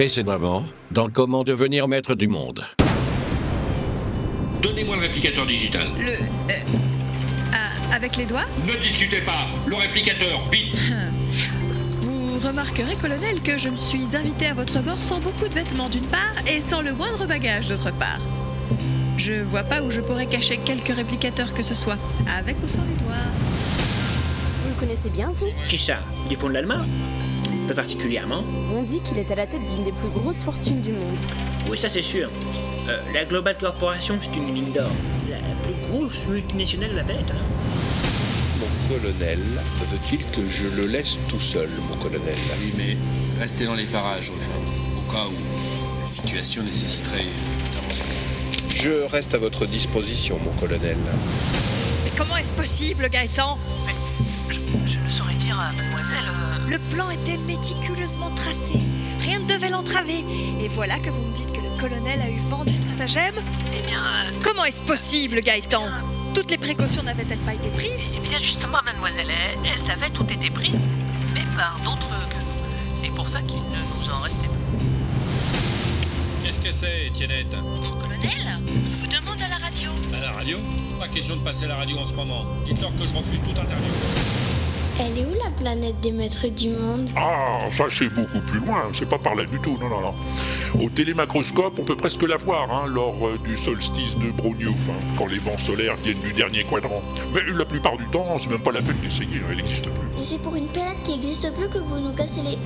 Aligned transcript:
Précédemment, 0.00 0.64
dans 0.92 1.10
Comment 1.10 1.44
devenir 1.44 1.86
maître 1.86 2.14
du 2.14 2.26
monde. 2.26 2.64
Donnez-moi 4.62 4.96
le 4.96 5.02
réplicateur 5.02 5.44
digital. 5.44 5.88
Le. 5.98 6.12
euh, 6.12 6.54
ah, 7.52 7.94
avec 7.94 8.16
les 8.16 8.24
doigts? 8.24 8.46
Ne 8.66 8.82
discutez 8.82 9.20
pas 9.20 9.46
Le 9.66 9.74
réplicateur, 9.76 10.48
vite 10.50 10.74
Vous 12.00 12.38
remarquerez, 12.38 12.96
colonel, 12.96 13.42
que 13.42 13.58
je 13.58 13.68
me 13.68 13.76
suis 13.76 14.16
invité 14.16 14.46
à 14.46 14.54
votre 14.54 14.80
bord 14.80 14.96
sans 14.96 15.20
beaucoup 15.20 15.46
de 15.46 15.54
vêtements 15.54 15.90
d'une 15.90 16.06
part 16.06 16.32
et 16.50 16.62
sans 16.62 16.80
le 16.80 16.94
moindre 16.94 17.26
bagage 17.26 17.66
d'autre 17.66 17.92
part. 17.92 18.20
Je 19.18 19.42
vois 19.42 19.64
pas 19.64 19.82
où 19.82 19.90
je 19.90 20.00
pourrais 20.00 20.24
cacher 20.24 20.56
quelques 20.64 20.96
réplicateurs 20.96 21.52
que 21.52 21.62
ce 21.62 21.74
soit, 21.74 21.98
avec 22.38 22.56
ou 22.64 22.68
sans 22.68 22.84
les 22.84 23.04
doigts? 23.04 23.28
Vous 24.62 24.70
le 24.70 24.80
connaissez 24.80 25.10
bien, 25.10 25.30
vous? 25.36 25.50
Qui 25.68 25.76
ça? 25.76 25.98
Dupont 26.26 26.48
de 26.48 26.54
l'Allemagne 26.54 26.88
Particulièrement. 27.74 28.44
On 28.74 28.82
dit 28.82 29.00
qu'il 29.00 29.18
est 29.18 29.30
à 29.30 29.36
la 29.36 29.46
tête 29.46 29.64
d'une 29.72 29.84
des 29.84 29.92
plus 29.92 30.08
grosses 30.08 30.42
fortunes 30.42 30.80
du 30.82 30.92
monde. 30.92 31.18
Oui, 31.68 31.78
ça 31.78 31.88
c'est 31.88 32.02
sûr. 32.02 32.28
Euh, 32.88 33.00
la 33.14 33.24
Global 33.24 33.56
Corporation, 33.56 34.18
c'est 34.20 34.36
une 34.36 34.52
mine 34.52 34.72
d'or. 34.72 34.90
La, 35.30 35.36
la 35.36 35.54
plus 35.62 35.74
grosse 35.88 36.26
multinationale 36.26 36.90
de 36.90 36.96
la 36.96 37.04
planète. 37.04 37.30
hein. 37.30 38.58
Mon 38.58 38.94
colonel 38.94 39.38
veut-il 39.90 40.18
que 40.32 40.46
je 40.48 40.66
le 40.66 40.88
laisse 40.88 41.18
tout 41.28 41.40
seul, 41.40 41.70
mon 41.88 41.96
colonel? 41.96 42.34
Oui, 42.60 42.74
mais 42.76 42.96
restez 43.40 43.64
dans 43.64 43.74
les 43.76 43.86
parages, 43.86 44.30
enfin, 44.36 44.58
au 44.98 45.10
cas 45.10 45.26
où 45.28 45.98
la 46.00 46.04
situation 46.04 46.62
nécessiterait 46.64 47.22
une 47.22 47.66
intervention. 47.66 48.04
Je 48.74 49.06
reste 49.10 49.32
à 49.34 49.38
votre 49.38 49.64
disposition, 49.64 50.38
mon 50.44 50.52
colonel. 50.60 50.98
Mais 52.04 52.10
comment 52.16 52.36
est-ce 52.36 52.52
possible, 52.52 53.08
Gaëtan? 53.08 53.56
Je, 54.50 54.58
je 54.86 54.98
ne 54.98 55.10
saurais 55.10 55.34
dire 55.34 55.58
à 55.58 55.72
mademoiselle. 55.72 56.24
Le 56.70 56.78
plan 56.94 57.10
était 57.10 57.36
méticuleusement 57.36 58.30
tracé. 58.36 58.78
Rien 59.22 59.40
ne 59.40 59.44
devait 59.46 59.70
l'entraver. 59.70 60.24
Et 60.60 60.68
voilà 60.68 60.98
que 61.00 61.10
vous 61.10 61.20
me 61.22 61.34
dites 61.34 61.50
que 61.52 61.60
le 61.60 61.80
colonel 61.80 62.20
a 62.22 62.30
eu 62.30 62.38
vent 62.48 62.64
du 62.64 62.72
stratagème 62.72 63.34
eh 63.74 63.82
bien. 63.88 63.98
euh, 63.98 64.30
Comment 64.44 64.64
est-ce 64.64 64.80
possible, 64.82 65.40
Gaëtan? 65.42 65.82
Toutes 66.32 66.50
les 66.52 66.58
précautions 66.58 67.02
n'avaient-elles 67.02 67.38
pas 67.40 67.54
été 67.54 67.70
prises? 67.70 68.12
Eh 68.16 68.20
bien, 68.20 68.38
justement, 68.38 68.78
mademoiselle, 68.84 69.26
elles, 69.64 69.90
avaient 69.90 70.10
toutes 70.10 70.30
été 70.30 70.48
prises, 70.48 70.78
mais 71.34 71.42
par 71.56 71.76
d'autres 71.82 72.08
que 72.28 72.36
nous. 72.36 73.02
C'est 73.02 73.10
pour 73.16 73.28
ça 73.28 73.40
qu'il 73.42 73.56
ne 73.56 73.62
nous 73.62 74.12
en 74.12 74.20
restait 74.20 74.46
pas. 74.46 74.54
Qu'est-ce 76.44 76.60
que 76.60 76.70
c'est, 76.70 77.06
Étiennette? 77.08 77.56
Mon 77.60 77.90
colonel 77.98 78.60
vous 79.00 79.06
demande 79.08 79.42
à 79.42 79.48
la 79.48 79.56
radio. 79.56 79.90
À 80.14 80.20
la 80.20 80.30
radio? 80.32 80.58
Pas 81.00 81.08
question 81.08 81.34
de 81.36 81.42
passer 81.42 81.66
la 81.66 81.74
radio 81.76 81.98
en 81.98 82.06
ce 82.06 82.12
moment. 82.14 82.44
Dites-leur 82.64 82.94
que 82.94 83.06
je 83.06 83.12
refuse 83.14 83.40
toute 83.42 83.58
interview. 83.58 83.90
Elle 85.02 85.18
est 85.18 85.24
où 85.24 85.32
la 85.42 85.50
planète 85.50 85.98
des 86.00 86.12
maîtres 86.12 86.46
du 86.48 86.68
monde? 86.68 87.08
Ah, 87.16 87.70
ça 87.72 87.84
c'est 87.88 88.10
beaucoup 88.10 88.40
plus 88.46 88.60
loin, 88.60 88.90
c'est 88.92 89.08
pas 89.08 89.18
par 89.18 89.34
là 89.34 89.46
du 89.46 89.58
tout, 89.60 89.78
non, 89.80 89.88
non, 89.88 90.00
non. 90.02 90.84
Au 90.84 90.90
télémacroscope, 90.90 91.78
on 91.78 91.84
peut 91.84 91.96
presque 91.96 92.22
la 92.22 92.36
voir 92.36 92.70
hein, 92.70 92.86
lors 92.86 93.26
euh, 93.26 93.38
du 93.42 93.56
solstice 93.56 94.18
de 94.18 94.30
Brognouf, 94.30 94.88
hein, 94.90 95.00
quand 95.16 95.26
les 95.26 95.38
vents 95.38 95.56
solaires 95.56 95.96
viennent 95.96 96.20
du 96.20 96.34
dernier 96.34 96.64
quadrant. 96.64 97.00
Mais 97.32 97.40
la 97.56 97.64
plupart 97.64 97.96
du 97.96 98.06
temps, 98.08 98.38
c'est 98.38 98.50
même 98.50 98.62
pas 98.62 98.72
la 98.72 98.82
peine 98.82 98.98
d'essayer, 99.02 99.38
hein, 99.38 99.46
elle 99.50 99.56
n'existe 99.56 99.86
plus. 99.86 100.20
Et 100.20 100.22
c'est 100.22 100.40
pour 100.42 100.54
une 100.54 100.68
planète 100.68 101.02
qui 101.02 101.12
n'existe 101.12 101.50
plus 101.54 101.68
que 101.70 101.78
vous 101.78 101.98
nous 101.98 102.12
cassez 102.12 102.42
les... 102.42 102.58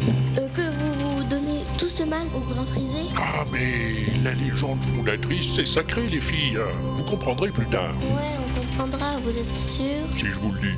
euh, 0.43 0.49
que 0.49 0.61
vous 0.77 1.19
vous 1.19 1.25
donnez 1.25 1.63
tout 1.79 1.89
ce 1.89 2.03
mal 2.03 2.27
au 2.35 2.41
grain 2.53 2.67
frisé? 2.67 2.99
Ah, 3.17 3.45
mais 3.53 4.13
la 4.25 4.33
légende 4.35 4.83
fondatrice, 4.83 5.53
c'est 5.55 5.67
sacré, 5.67 6.07
les 6.09 6.21
filles. 6.21 6.59
hein. 6.59 6.75
Vous 6.97 7.05
comprendrez 7.05 7.51
plus 7.51 7.67
tard, 7.67 7.95
Ouais, 8.01 8.37
on 8.45 8.61
comprendra, 8.61 9.21
vous 9.23 9.39
êtes 9.39 9.55
sûr? 9.55 10.05
Si 10.17 10.27
je 10.27 10.39
vous 10.41 10.51
le 10.51 10.59
dis. 10.61 10.77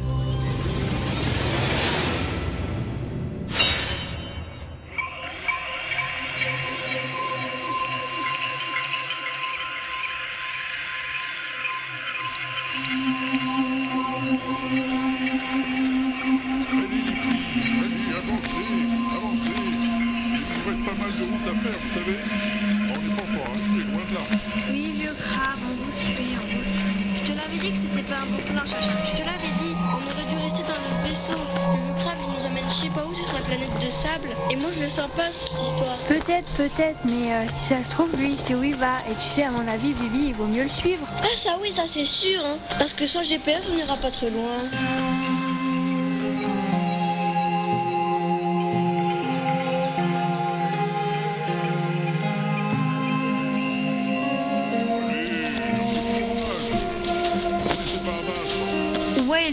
Je 28.67 29.13
te 29.13 29.23
l'avais 29.23 29.53
dit, 29.61 29.77
on 29.93 29.95
aurait 29.95 30.29
dû 30.29 30.37
rester 30.43 30.65
dans 30.65 30.75
le 30.75 31.09
vaisseau. 31.09 31.33
Le 31.33 32.01
crabe, 32.01 32.17
il 32.21 32.41
nous 32.41 32.47
amène 32.47 32.65
je 32.69 32.75
sais 32.75 32.89
pas 32.89 33.05
où, 33.05 33.15
sur 33.15 33.35
la 33.35 33.41
planète 33.45 33.85
de 33.85 33.89
sable. 33.89 34.31
Et 34.51 34.57
moi, 34.57 34.71
je 34.75 34.83
le 34.83 34.89
sens 34.89 35.09
pas, 35.17 35.31
cette 35.31 35.63
histoire. 35.63 35.97
Peut-être, 36.09 36.51
peut-être, 36.57 36.99
mais 37.05 37.33
euh, 37.33 37.45
si 37.49 37.69
ça 37.69 37.85
se 37.85 37.91
trouve, 37.91 38.11
lui, 38.17 38.37
sait 38.37 38.57
où 38.57 38.65
il 38.65 38.75
va. 38.75 38.99
Et 39.09 39.15
tu 39.15 39.21
sais, 39.21 39.45
à 39.45 39.53
mon 39.53 39.69
avis, 39.69 39.93
Bibi, 39.93 40.29
il 40.29 40.35
vaut 40.35 40.47
mieux 40.47 40.65
le 40.65 40.69
suivre. 40.69 41.07
Ah, 41.23 41.37
ça 41.37 41.59
oui, 41.63 41.71
ça 41.71 41.85
c'est 41.87 42.05
sûr, 42.05 42.45
hein. 42.45 42.57
Parce 42.77 42.93
que 42.93 43.07
sans 43.07 43.23
GPS, 43.23 43.69
on 43.71 43.77
n'ira 43.77 43.97
pas 43.97 44.11
très 44.11 44.31
loin. 44.31 44.59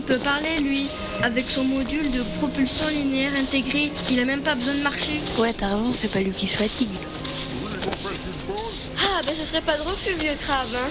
Peut 0.04 0.18
parler, 0.18 0.60
lui. 0.60 0.88
Avec 1.22 1.50
son 1.50 1.64
module 1.64 2.12
de 2.12 2.22
propulsion 2.40 2.88
linéaire 2.90 3.32
intégré, 3.40 3.92
il 4.12 4.20
a 4.20 4.26
même 4.26 4.42
pas 4.42 4.56
besoin 4.56 4.74
de 4.76 4.82
marcher. 4.82 5.22
Ouais, 5.38 5.54
t'as 5.58 5.68
raison, 5.70 5.94
c'est 5.94 6.12
pas 6.12 6.20
lui 6.20 6.32
qui 6.32 6.48
se 6.48 6.58
fatigue. 6.58 6.90
Vous 6.90 7.68
voulez 7.68 7.80
qu'on 7.84 7.92
fasse 7.92 8.12
une 8.14 8.54
pause 8.54 8.90
Ah, 9.00 9.22
ben 9.26 9.34
ce 9.38 9.46
serait 9.46 9.62
pas 9.62 9.78
de 9.78 9.82
refus, 9.84 10.14
vieux 10.20 10.36
crabe, 10.42 10.68
hein. 10.76 10.90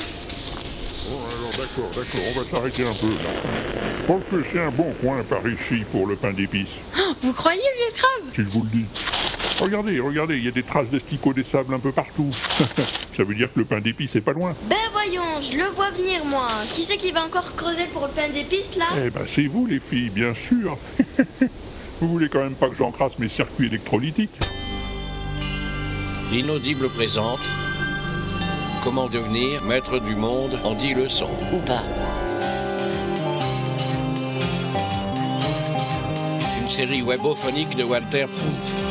Bon, 1.09 1.19
alors 1.19 1.51
d'accord, 1.51 1.91
d'accord, 1.95 2.21
on 2.35 2.41
va 2.41 2.51
s'arrêter 2.51 2.87
un 2.87 2.95
peu. 2.95 3.09
là. 3.11 3.31
Je 4.01 4.07
pense 4.07 4.23
que 4.31 4.45
c'est 4.51 4.61
un 4.61 4.71
bon 4.71 4.93
coin 5.01 5.23
par 5.29 5.41
ici 5.49 5.85
pour 5.91 6.07
le 6.07 6.17
pain 6.17 6.33
d'épices, 6.33 6.77
Vous 7.23 7.33
croyez, 7.33 7.61
vieux 7.61 7.97
crabe? 7.97 8.31
Si 8.35 8.43
je 8.43 8.49
vous 8.49 8.63
le 8.63 8.71
dis. 8.71 8.85
Regardez, 9.63 10.01
regardez, 10.01 10.39
il 10.39 10.45
y 10.45 10.49
a 10.49 10.51
des 10.51 10.65
traces 10.65 10.91
d'esticots 10.91 11.33
des 11.33 11.45
sables 11.45 11.73
un 11.73 11.79
peu 11.79 11.93
partout. 11.93 12.31
Ça 13.17 13.23
veut 13.23 13.35
dire 13.37 13.47
que 13.53 13.61
le 13.61 13.65
pain 13.65 13.81
d'épices 13.81 14.17
est 14.17 14.21
pas 14.21 14.33
loin. 14.33 14.57
Ben 14.69 14.75
voyons, 14.91 15.41
je 15.41 15.57
le 15.57 15.67
vois 15.67 15.91
venir, 15.91 16.25
moi. 16.25 16.49
Qui 16.75 16.83
c'est 16.83 16.97
qui 16.97 17.13
va 17.13 17.25
encore 17.25 17.55
creuser 17.55 17.87
pour 17.93 18.03
le 18.03 18.13
pain 18.13 18.29
d'épices, 18.29 18.75
là? 18.77 18.87
Eh 19.07 19.11
ben 19.11 19.23
c'est 19.25 19.47
vous 19.47 19.67
les 19.67 19.79
filles, 19.79 20.11
bien 20.11 20.35
sûr. 20.35 20.77
vous 22.01 22.09
voulez 22.09 22.29
quand 22.29 22.43
même 22.43 22.57
pas 22.57 22.69
que 22.71 22.75
j'encrasse 22.75 23.17
mes 23.21 23.29
circuits 23.29 23.67
électrolytiques? 23.67 24.41
L'inaudible 26.33 26.89
présente. 26.91 27.41
Comment 28.83 29.09
devenir 29.09 29.63
maître 29.63 30.01
du 30.01 30.17
monde 30.17 30.59
en 30.65 30.75
10 30.75 30.95
leçons. 30.95 31.31
Ou 31.53 31.59
pas. 31.59 31.85
Une 36.61 36.69
série 36.69 37.03
webophonique 37.03 37.77
de 37.77 37.85
Walter 37.85 38.27
Proof. 38.27 38.82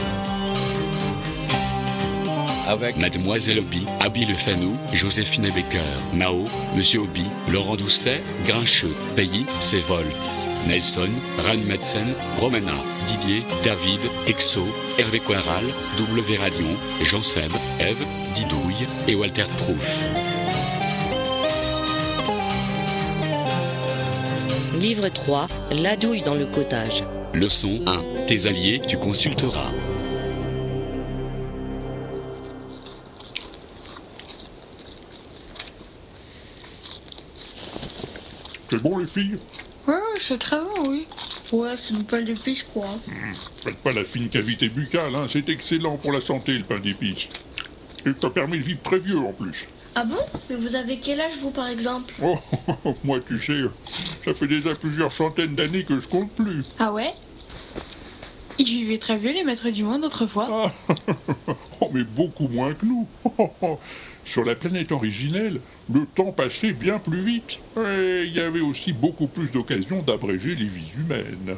Avec 2.71 2.95
Mademoiselle 2.95 3.59
Obi, 3.59 3.85
Abby 3.99 4.23
Le 4.23 4.33
Fanou, 4.33 4.77
Joséphine 4.93 5.49
Becker, 5.49 5.83
Mao, 6.13 6.45
Monsieur 6.73 7.01
Obi, 7.01 7.25
Laurent 7.49 7.75
Doucet, 7.75 8.21
Grincheux, 8.47 8.95
Payy, 9.13 9.45
C'est 9.59 9.81
Volts, 9.81 10.47
Nelson, 10.69 11.09
Ran 11.37 11.57
Metzen, 11.67 12.13
Romana, 12.39 12.71
Didier, 13.07 13.43
David, 13.65 13.99
Exo, 14.25 14.65
Hervé 14.97 15.19
Coiral, 15.19 15.65
W 15.99 16.37
Radion, 16.37 16.77
Jean 17.03 17.21
Seb, 17.21 17.51
Eve, 17.81 18.05
Didouille 18.35 18.87
et 19.05 19.15
Walter 19.15 19.47
Proof. 19.57 20.05
Livre 24.79 25.09
3, 25.09 25.47
La 25.81 25.97
douille 25.97 26.21
dans 26.21 26.35
le 26.35 26.45
cottage. 26.45 27.03
Leçon 27.33 27.81
1. 27.85 28.27
Tes 28.27 28.47
alliés, 28.47 28.81
tu 28.87 28.95
consulteras. 28.97 29.69
C'est 38.71 38.81
bon 38.81 38.97
les 38.99 39.05
filles 39.05 39.37
Ouais, 39.85 39.95
c'est 40.21 40.39
très 40.39 40.59
bon, 40.61 40.89
oui. 40.89 41.05
Ouais, 41.51 41.75
c'est 41.75 41.97
du 41.97 42.05
pain 42.05 42.21
d'épices, 42.21 42.63
quoi. 42.63 42.85
Faites 43.63 43.77
pas 43.79 43.91
la 43.91 44.05
fine 44.05 44.29
cavité 44.29 44.69
buccale, 44.69 45.13
hein. 45.13 45.25
c'est 45.27 45.49
excellent 45.49 45.97
pour 45.97 46.13
la 46.13 46.21
santé 46.21 46.53
le 46.57 46.63
pain 46.63 46.79
d'épices. 46.79 47.27
Et 48.05 48.11
ça 48.19 48.29
permet 48.29 48.57
de 48.59 48.63
vivre 48.63 48.81
très 48.81 48.99
vieux 48.99 49.17
en 49.19 49.33
plus. 49.33 49.65
Ah 49.95 50.05
bon? 50.05 50.15
Mais 50.49 50.55
vous 50.55 50.75
avez 50.75 50.99
quel 50.99 51.19
âge, 51.19 51.33
vous, 51.41 51.51
par 51.51 51.67
exemple? 51.67 52.13
Oh, 52.23 52.37
moi 53.03 53.19
tu 53.27 53.37
sais, 53.37 53.59
ça 54.23 54.33
fait 54.33 54.47
déjà 54.47 54.73
plusieurs 54.73 55.11
centaines 55.11 55.53
d'années 55.55 55.83
que 55.83 55.99
je 55.99 56.07
compte 56.07 56.31
plus. 56.31 56.63
Ah 56.79 56.93
ouais? 56.93 57.13
Ils 58.57 58.65
vivaient 58.65 58.99
très 58.99 59.17
vieux, 59.17 59.33
les 59.33 59.43
maîtres 59.43 59.69
du 59.69 59.83
monde, 59.83 60.05
autrefois. 60.05 60.71
Oh, 61.83 61.89
mais 61.91 62.03
beaucoup 62.03 62.47
moins 62.47 62.73
que 62.75 62.85
nous. 62.85 63.07
Sur 64.23 64.45
la 64.45 64.55
planète 64.55 64.91
originelle, 64.91 65.59
le 65.91 66.05
temps 66.05 66.31
passait 66.31 66.73
bien 66.73 66.99
plus 66.99 67.23
vite, 67.23 67.59
et 67.77 68.23
il 68.25 68.33
y 68.33 68.39
avait 68.39 68.61
aussi 68.61 68.93
beaucoup 68.93 69.27
plus 69.27 69.51
d'occasions 69.51 70.01
d'abréger 70.03 70.55
les 70.55 70.67
vies 70.67 70.91
humaines. 70.97 71.57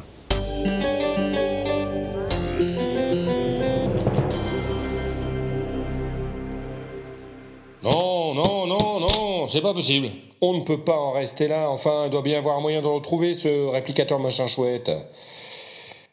Non, 7.82 8.34
non, 8.34 8.66
non, 8.66 9.00
non, 9.00 9.46
c'est 9.46 9.60
pas 9.60 9.74
possible. 9.74 10.08
On 10.40 10.54
ne 10.54 10.62
peut 10.62 10.80
pas 10.80 10.96
en 10.96 11.12
rester 11.12 11.48
là, 11.48 11.68
enfin, 11.70 12.04
il 12.06 12.10
doit 12.10 12.22
bien 12.22 12.38
avoir 12.38 12.60
moyen 12.60 12.80
de 12.80 12.86
retrouver 12.86 13.34
ce 13.34 13.66
réplicateur 13.70 14.18
machin 14.18 14.46
chouette. 14.46 14.90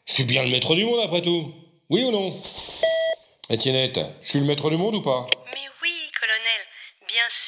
Je 0.04 0.12
suis 0.12 0.24
bien 0.24 0.42
le 0.42 0.50
maître 0.50 0.74
du 0.74 0.84
monde 0.84 1.00
après 1.02 1.22
tout. 1.22 1.46
Oui 1.90 2.04
ou 2.04 2.10
non? 2.10 2.34
Eh, 3.48 3.54
Étiennette, 3.54 4.00
je 4.20 4.30
suis 4.30 4.40
le 4.40 4.46
maître 4.46 4.70
du 4.70 4.76
monde 4.76 4.96
ou 4.96 5.02
pas? 5.02 5.26
Mais 5.46 5.60
oui, 5.82 5.91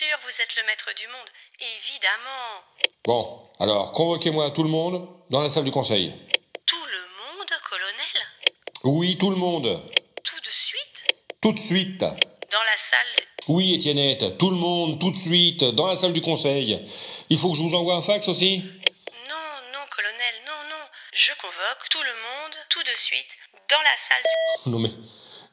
sûr, 0.04 0.18
vous 0.24 0.42
êtes 0.42 0.56
le 0.56 0.66
maître 0.66 0.90
du 0.96 1.06
monde. 1.08 1.28
Évidemment. 1.60 2.62
Bon, 3.04 3.50
alors 3.58 3.92
convoquez-moi 3.92 4.50
tout 4.50 4.62
le 4.62 4.68
monde 4.68 5.08
dans 5.30 5.40
la 5.40 5.48
salle 5.48 5.64
du 5.64 5.70
conseil. 5.70 6.12
Tout 6.66 6.84
le 6.84 7.38
monde, 7.38 7.48
colonel? 7.68 8.16
Oui, 8.84 9.16
tout 9.18 9.30
le 9.30 9.36
monde. 9.36 9.82
Tout 10.22 10.40
de 10.40 10.48
suite? 10.48 11.14
Tout 11.40 11.52
de 11.52 11.58
suite. 11.58 12.00
Dans 12.00 12.62
la 12.62 12.76
salle 12.76 13.26
Oui, 13.48 13.74
Étiennette, 13.74 14.38
tout 14.38 14.50
le 14.50 14.56
monde, 14.56 15.00
tout 15.00 15.10
de 15.10 15.16
suite, 15.16 15.64
dans 15.64 15.86
la 15.86 15.96
salle 15.96 16.12
du 16.12 16.20
conseil. 16.20 16.80
Il 17.30 17.38
faut 17.38 17.50
que 17.52 17.56
je 17.58 17.62
vous 17.62 17.74
envoie 17.74 17.94
un 17.96 18.02
fax 18.02 18.28
aussi? 18.28 18.58
Non, 18.58 19.46
non, 19.72 19.84
colonel, 19.96 20.34
non, 20.46 20.68
non. 20.70 20.84
Je 21.12 21.32
convoque 21.40 21.88
tout 21.90 22.02
le 22.02 22.14
monde, 22.14 22.54
tout 22.68 22.82
de 22.82 22.96
suite, 22.96 23.38
dans 23.70 23.82
la 23.82 23.96
salle 23.96 24.22
du... 24.64 24.70
Non 24.70 24.78
mais... 24.78 24.90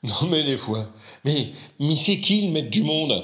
Non 0.04 0.27
mais 0.27 0.44
des 0.44 0.57
fois... 0.57 0.86
Mais... 1.24 1.51
Mais 1.80 1.95
c'est 1.95 2.19
qui 2.19 2.47
le 2.47 2.51
maître 2.51 2.69
du 2.69 2.83
monde? 2.83 3.24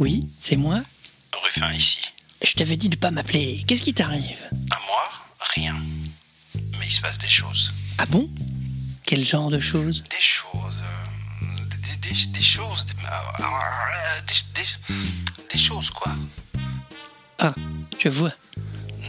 Oui, 0.00 0.28
c'est 0.40 0.56
moi 0.56 0.82
Ruffin 1.44 1.72
ici. 1.72 2.00
Je 2.42 2.54
t'avais 2.54 2.76
dit 2.76 2.88
de 2.88 2.96
pas 2.96 3.10
m'appeler. 3.10 3.62
Qu'est-ce 3.66 3.82
qui 3.82 3.92
t'arrive? 3.94 4.48
À 4.70 4.78
moi? 4.86 5.02
Rien. 5.54 5.76
Mais 6.78 6.86
il 6.86 6.92
se 6.92 7.00
passe 7.00 7.18
des 7.18 7.28
choses. 7.28 7.70
Ah 7.98 8.06
bon? 8.06 8.28
Quel 9.04 9.24
genre 9.24 9.50
de 9.50 9.60
choses? 9.60 10.02
Des 10.10 10.20
choses. 10.20 10.80
euh, 10.82 11.64
des, 11.82 11.96
des- 11.96 12.26
des 12.26 12.40
choses. 12.42 12.86
Des, 12.86 12.94
euh, 13.04 14.20
des- 14.26 14.62
des- 14.62 15.46
des 15.52 15.58
choses, 15.58 15.90
quoi. 15.90 16.12
Ah, 17.38 17.54
je 17.98 18.08
vois. 18.08 18.32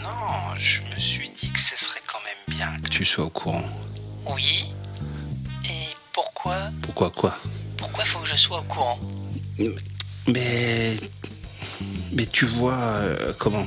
Non, 0.01 0.55
je 0.57 0.81
me 0.83 0.95
suis 0.99 1.29
dit 1.29 1.49
que 1.51 1.59
ce 1.59 1.75
serait 1.77 2.01
quand 2.05 2.19
même 2.25 2.57
bien 2.57 2.79
que 2.81 2.89
tu 2.89 3.05
sois 3.05 3.25
au 3.25 3.29
courant. 3.29 3.63
Oui 4.27 4.65
Et 5.65 5.87
pourquoi? 6.13 6.69
Pourquoi 6.81 7.09
quoi? 7.11 7.37
Pourquoi 7.77 8.03
faut 8.05 8.19
que 8.19 8.27
je 8.27 8.35
sois 8.35 8.59
au 8.59 8.63
courant? 8.63 8.99
Mais. 10.27 10.97
Mais 12.11 12.25
tu 12.25 12.45
vois, 12.45 12.77
euh, 12.77 13.33
comment? 13.39 13.65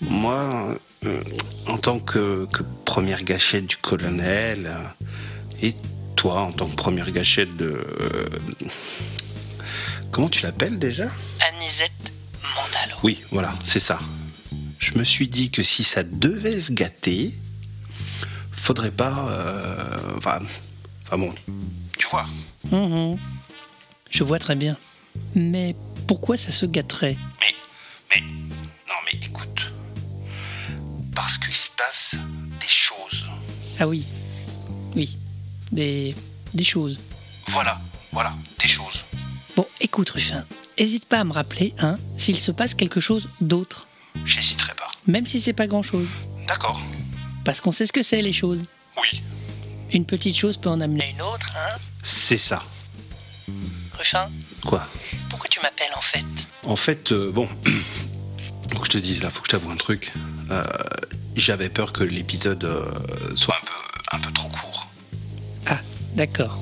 Moi, 0.00 0.78
euh, 1.04 1.22
en 1.66 1.78
tant 1.78 1.98
que, 1.98 2.46
que 2.52 2.62
première 2.84 3.22
gâchette 3.24 3.66
du 3.66 3.76
colonel, 3.76 4.66
euh, 4.66 4.82
et 5.62 5.74
toi, 6.16 6.40
en 6.42 6.52
tant 6.52 6.68
que 6.68 6.76
première 6.76 7.10
gâchette 7.10 7.56
de. 7.56 7.66
euh, 8.00 8.26
comment 10.12 10.28
tu 10.28 10.42
l'appelles 10.44 10.78
déjà? 10.78 11.06
Anisette 11.52 11.90
Mandalo. 12.42 12.96
Oui, 13.02 13.20
voilà, 13.30 13.54
c'est 13.64 13.80
ça. 13.80 13.98
Je 14.78 14.94
me 14.96 15.04
suis 15.04 15.28
dit 15.28 15.50
que 15.50 15.62
si 15.62 15.82
ça 15.84 16.02
devait 16.02 16.60
se 16.60 16.72
gâter, 16.72 17.34
faudrait 18.52 18.90
pas. 18.90 19.26
euh, 19.30 19.96
Enfin. 20.16 20.40
Enfin 21.06 21.18
bon, 21.18 21.32
tu 21.98 22.06
vois. 22.08 22.26
Mhm. 22.72 23.16
Je 24.10 24.24
vois 24.24 24.38
très 24.40 24.56
bien. 24.56 24.76
Mais 25.34 25.74
pourquoi 26.06 26.36
ça 26.36 26.50
se 26.50 26.66
gâterait? 26.66 27.16
Non, 28.16 28.94
mais 29.04 29.18
écoute. 29.22 29.72
Parce 31.14 31.38
qu'il 31.38 31.54
se 31.54 31.68
passe 31.76 32.16
des 32.60 32.66
choses. 32.66 33.26
Ah 33.78 33.86
oui. 33.86 34.06
Oui. 34.94 35.18
Des. 35.72 36.14
des 36.54 36.64
choses. 36.64 36.98
Voilà, 37.48 37.80
voilà, 38.12 38.34
des 38.60 38.68
choses. 38.68 39.02
Bon, 39.56 39.66
écoute, 39.80 40.10
Ruffin. 40.10 40.44
Hésite 40.78 41.06
pas 41.06 41.20
à 41.20 41.24
me 41.24 41.32
rappeler, 41.32 41.74
hein, 41.78 41.96
s'il 42.16 42.38
se 42.38 42.50
passe 42.52 42.74
quelque 42.74 43.00
chose 43.00 43.28
d'autre. 43.40 43.86
J'hésiterai 44.24 44.74
pas. 44.74 44.90
Même 45.06 45.26
si 45.26 45.40
c'est 45.40 45.52
pas 45.52 45.66
grand 45.66 45.82
chose. 45.82 46.08
D'accord. 46.46 46.84
Parce 47.44 47.60
qu'on 47.60 47.72
sait 47.72 47.86
ce 47.86 47.92
que 47.92 48.02
c'est, 48.02 48.22
les 48.22 48.32
choses. 48.32 48.62
Oui. 49.00 49.22
Une 49.92 50.04
petite 50.04 50.36
chose 50.36 50.56
peut 50.56 50.68
en 50.68 50.80
amener 50.80 51.10
une 51.10 51.22
autre, 51.22 51.46
hein. 51.56 51.76
C'est 52.02 52.38
ça. 52.38 52.62
Ruffin, 53.92 54.28
Quoi 54.66 54.86
pourquoi 55.28 55.48
tu 55.48 55.60
m'appelles 55.60 55.92
en 55.96 56.00
fait 56.00 56.24
En 56.64 56.76
fait, 56.76 57.12
euh, 57.12 57.30
bon. 57.30 57.48
Faut 58.72 58.80
que 58.80 58.86
je 58.86 58.90
te 58.90 58.98
dise, 58.98 59.22
là, 59.22 59.30
faut 59.30 59.40
que 59.40 59.46
je 59.46 59.52
t'avoue 59.52 59.70
un 59.70 59.76
truc. 59.76 60.12
Euh, 60.50 60.62
J'avais 61.36 61.68
peur 61.68 61.92
que 61.92 62.02
l'épisode 62.02 62.64
euh, 62.64 62.90
soit 63.36 63.54
un 63.54 63.64
peu, 63.64 64.16
un 64.16 64.20
peu 64.20 64.32
trop 64.32 64.48
court. 64.48 64.88
Ah, 65.66 65.78
d'accord. 66.14 66.58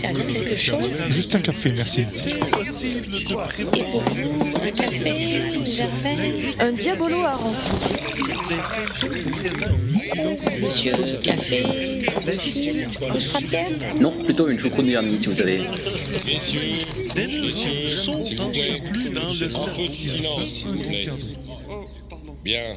Quelque 0.00 0.54
chose 0.56 0.90
Juste 1.10 1.34
un 1.34 1.40
café, 1.40 1.72
merci. 1.72 2.00
Et 2.00 2.04
pour 3.64 4.02
vous, 4.02 4.32
un 4.62 4.70
café, 4.70 5.10
un 5.80 5.86
verre 6.02 6.54
Un 6.58 6.72
diabolo 6.72 7.16
à 7.24 7.36
rançon. 7.36 7.70
Monsieur, 10.62 10.92
café, 11.22 11.64
bien 13.48 13.68
Non, 14.00 14.12
plutôt 14.24 14.48
une 14.48 14.58
choucroute 14.58 14.86
de 14.86 14.90
vernis, 14.92 15.18
si 15.18 15.26
vous 15.26 15.40
avez. 15.40 15.60
sont 17.88 18.22
en 18.40 18.52
surplus 18.52 19.10
dans 19.10 19.34
le 19.34 19.48
Bien. 22.44 22.76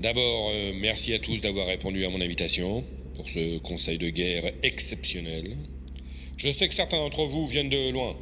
D'abord, 0.00 0.50
euh, 0.52 0.72
merci 0.80 1.12
à 1.12 1.18
tous 1.18 1.40
d'avoir 1.40 1.66
répondu 1.66 2.04
à 2.04 2.10
mon 2.10 2.20
invitation 2.20 2.84
pour 3.14 3.28
ce 3.28 3.58
conseil 3.58 3.98
de 3.98 4.10
guerre 4.10 4.44
exceptionnel. 4.62 5.56
Je 6.38 6.50
sais 6.50 6.68
que 6.68 6.74
certains 6.74 6.98
d'entre 6.98 7.24
vous 7.24 7.46
viennent 7.46 7.68
de 7.68 7.90
loin. 7.90 8.14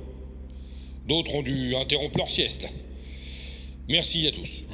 D'autres 1.06 1.35
ont 1.35 1.42
dû 1.42 1.76
interrompre 1.76 2.18
leur 2.18 2.28
sieste. 2.28 2.66
Merci 3.88 4.26
à 4.26 4.32
tous. 4.32 4.64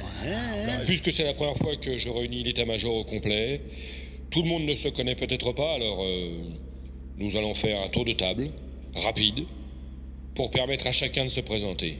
Puisque 0.85 1.11
c'est 1.11 1.25
la 1.25 1.33
première 1.33 1.57
fois 1.57 1.75
que 1.75 1.97
je 1.97 2.09
réunis 2.09 2.43
l'état-major 2.43 2.95
au 2.95 3.03
complet, 3.03 3.61
tout 4.31 4.41
le 4.41 4.47
monde 4.47 4.63
ne 4.63 4.73
se 4.73 4.87
connaît 4.87 5.15
peut-être 5.15 5.51
pas, 5.51 5.73
alors 5.73 5.99
euh, 6.01 6.41
nous 7.17 7.35
allons 7.35 7.53
faire 7.53 7.81
un 7.81 7.89
tour 7.89 8.05
de 8.05 8.13
table, 8.13 8.49
rapide, 8.95 9.45
pour 10.35 10.49
permettre 10.49 10.87
à 10.87 10.91
chacun 10.91 11.25
de 11.25 11.29
se 11.29 11.41
présenter. 11.41 11.99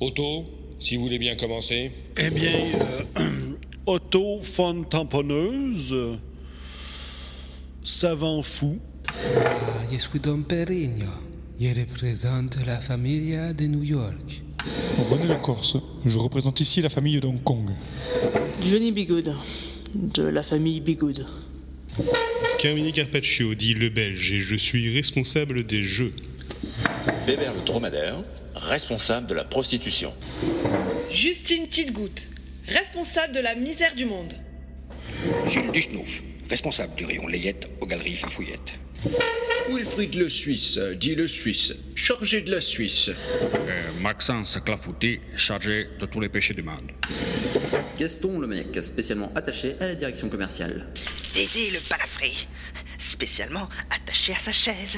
Otto, 0.00 0.46
si 0.80 0.96
vous 0.96 1.02
voulez 1.02 1.18
bien 1.18 1.36
commencer. 1.36 1.92
Eh 2.18 2.30
bien, 2.30 2.50
euh, 3.18 3.54
Otto 3.86 4.40
von 4.40 4.84
Tamponneuse, 4.84 6.18
savant 7.84 8.42
fou. 8.42 8.80
Ah, 9.22 9.84
Je 9.90 9.98
suis 9.98 10.20
Don 10.20 10.42
Perigno. 10.42 11.06
Je 11.60 11.68
représente 11.80 12.58
la 12.66 12.80
famille 12.80 13.36
de 13.56 13.66
New 13.66 13.82
York. 13.82 14.42
René 15.08 15.26
la 15.26 15.36
Corse. 15.36 15.76
Je 16.04 16.18
représente 16.18 16.60
ici 16.60 16.82
la 16.82 16.88
famille 16.90 17.20
d'Hong 17.20 17.42
Kong. 17.42 17.70
Johnny 18.62 18.92
Bigood, 18.92 19.34
de 19.94 20.22
la 20.22 20.42
famille 20.42 20.80
Bigood. 20.80 21.26
Carmine 22.58 22.92
Carpaccio, 22.92 23.54
dit 23.54 23.74
le 23.74 23.88
Belge, 23.88 24.32
et 24.32 24.40
je 24.40 24.56
suis 24.56 24.92
responsable 24.92 25.64
des 25.64 25.82
jeux. 25.82 26.12
Bébert 27.26 27.54
le 27.54 27.64
dromadaire, 27.64 28.16
responsable 28.54 29.26
de 29.26 29.34
la 29.34 29.44
prostitution. 29.44 30.12
Justine 31.10 31.68
Titgoutte, 31.68 32.30
responsable 32.68 33.34
de 33.34 33.40
la 33.40 33.54
misère 33.54 33.94
du 33.94 34.06
monde. 34.06 34.34
Gilles 35.46 35.70
Duchenouf, 35.72 36.22
responsable 36.54 36.94
du 36.94 37.04
rayon 37.04 37.26
layette 37.26 37.68
aux 37.80 37.86
galeries 37.86 38.14
Farfouillette. 38.14 38.78
Wilfried 39.68 40.14
le 40.14 40.28
Suisse, 40.28 40.78
dit 41.00 41.16
le 41.16 41.26
Suisse, 41.26 41.74
chargé 41.96 42.42
de 42.42 42.52
la 42.52 42.60
Suisse? 42.60 43.10
Maxence 44.00 44.56
Clafouty, 44.64 45.18
chargé 45.36 45.88
de 45.98 46.06
tous 46.06 46.20
les 46.20 46.28
péchés 46.28 46.54
du 46.54 46.62
monde. 46.62 46.92
Gaston 47.98 48.38
le 48.38 48.46
mec, 48.46 48.80
spécialement 48.80 49.32
attaché 49.34 49.74
à 49.80 49.88
la 49.88 49.94
direction 49.96 50.28
commerciale. 50.28 50.92
Dédé 51.34 51.72
le 51.72 51.80
balafré, 51.90 52.30
spécialement 52.98 53.68
attaché 53.90 54.32
à 54.32 54.38
sa 54.38 54.52
chaise, 54.52 54.96